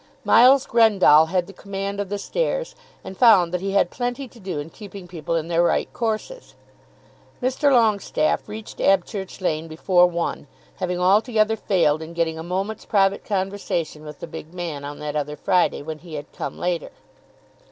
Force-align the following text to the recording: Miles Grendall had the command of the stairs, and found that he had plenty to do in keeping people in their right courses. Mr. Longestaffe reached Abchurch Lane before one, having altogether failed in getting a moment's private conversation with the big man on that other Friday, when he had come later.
Miles 0.23 0.65
Grendall 0.65 1.27
had 1.27 1.45
the 1.45 1.53
command 1.53 1.99
of 1.99 2.09
the 2.09 2.17
stairs, 2.17 2.73
and 3.03 3.15
found 3.15 3.53
that 3.53 3.61
he 3.61 3.73
had 3.73 3.91
plenty 3.91 4.27
to 4.29 4.39
do 4.39 4.59
in 4.59 4.71
keeping 4.71 5.07
people 5.07 5.35
in 5.35 5.47
their 5.47 5.61
right 5.61 5.93
courses. 5.93 6.55
Mr. 7.39 7.71
Longestaffe 7.71 8.47
reached 8.47 8.79
Abchurch 8.81 9.41
Lane 9.41 9.67
before 9.67 10.07
one, 10.07 10.47
having 10.77 10.99
altogether 10.99 11.55
failed 11.55 12.01
in 12.01 12.13
getting 12.13 12.39
a 12.39 12.43
moment's 12.43 12.85
private 12.87 13.23
conversation 13.23 14.03
with 14.03 14.21
the 14.21 14.25
big 14.25 14.55
man 14.55 14.83
on 14.83 14.97
that 14.97 15.15
other 15.15 15.35
Friday, 15.35 15.83
when 15.83 15.99
he 15.99 16.15
had 16.15 16.31
come 16.33 16.57
later. 16.57 16.89